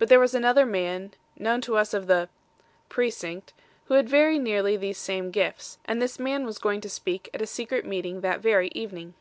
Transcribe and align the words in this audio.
But 0.00 0.08
there 0.08 0.18
was 0.18 0.34
another 0.34 0.66
man, 0.66 1.12
known 1.38 1.60
to 1.60 1.76
us 1.76 1.94
of 1.94 2.08
the 2.08 2.28
Precinct, 2.88 3.52
who 3.84 3.94
had 3.94 4.08
very 4.08 4.36
nearly 4.36 4.76
these 4.76 4.98
same 4.98 5.30
gifts, 5.30 5.78
and 5.84 6.02
this 6.02 6.18
man 6.18 6.44
was 6.44 6.58
going 6.58 6.80
to 6.80 6.90
speak 6.90 7.30
at 7.32 7.40
a 7.40 7.46
secret 7.46 7.84
meeting 7.84 8.22
that 8.22 8.40
very 8.40 8.70
evening. 8.74 9.14